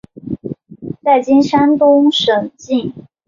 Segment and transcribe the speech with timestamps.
[1.03, 2.91] 在今山东省境。